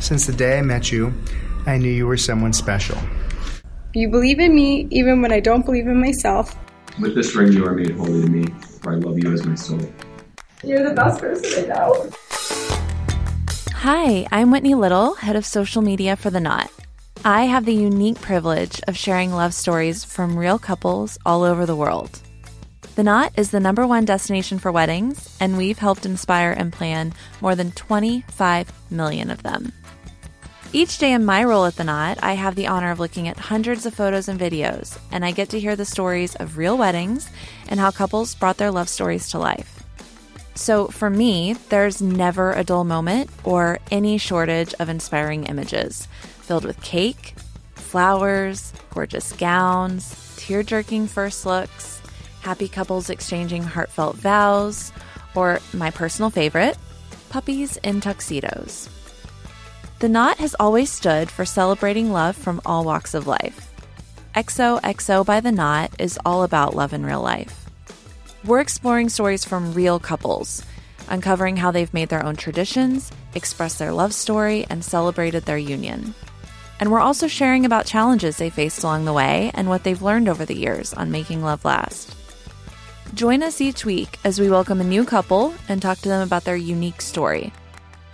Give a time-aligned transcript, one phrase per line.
[0.00, 1.12] Since the day I met you,
[1.66, 2.98] I knew you were someone special.
[3.92, 6.56] You believe in me even when I don't believe in myself.
[6.98, 8.46] With this ring, you are made holy to me,
[8.80, 9.80] for I love you as my soul.
[10.64, 12.10] You're the best person I know.
[13.72, 16.70] Hi, I'm Whitney Little, head of social media for The Knot.
[17.22, 21.76] I have the unique privilege of sharing love stories from real couples all over the
[21.76, 22.20] world.
[23.00, 27.14] The Knot is the number one destination for weddings, and we've helped inspire and plan
[27.40, 29.72] more than 25 million of them.
[30.74, 33.38] Each day in my role at The Knot, I have the honor of looking at
[33.38, 37.30] hundreds of photos and videos, and I get to hear the stories of real weddings
[37.68, 39.82] and how couples brought their love stories to life.
[40.54, 46.06] So for me, there's never a dull moment or any shortage of inspiring images
[46.42, 47.34] filled with cake,
[47.76, 51.99] flowers, gorgeous gowns, tear jerking first looks
[52.40, 54.92] happy couples exchanging heartfelt vows,
[55.34, 56.76] or my personal favorite,
[57.28, 58.88] puppies in tuxedos.
[60.00, 63.70] The Knot has always stood for celebrating love from all walks of life.
[64.34, 67.66] XOXO by The Knot is all about love in real life.
[68.44, 70.62] We're exploring stories from real couples,
[71.08, 76.14] uncovering how they've made their own traditions, expressed their love story, and celebrated their union.
[76.80, 80.30] And we're also sharing about challenges they faced along the way and what they've learned
[80.30, 82.16] over the years on making love last.
[83.14, 86.44] Join us each week as we welcome a new couple and talk to them about
[86.44, 87.52] their unique story.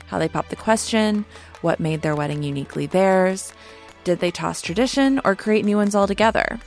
[0.07, 1.27] How they popped the question,
[1.61, 3.53] what made their wedding uniquely theirs,
[4.05, 6.59] did they toss tradition or create new ones altogether?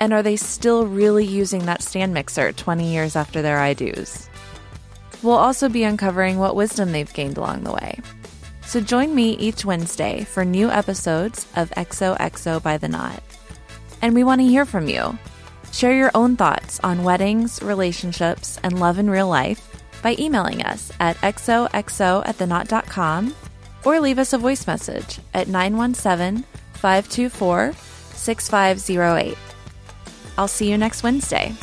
[0.00, 4.28] And are they still really using that stand mixer 20 years after their I do's?
[5.22, 8.00] We'll also be uncovering what wisdom they've gained along the way.
[8.62, 13.22] So join me each Wednesday for new episodes of XOXO by the Knot.
[14.02, 15.16] And we want to hear from you.
[15.72, 19.68] Share your own thoughts on weddings, relationships, and love in real life
[20.02, 23.34] by emailing us at xoxo at theknot.com
[23.84, 29.36] or leave us a voice message at 917 524 6508.
[30.38, 31.54] I'll see you next Wednesday.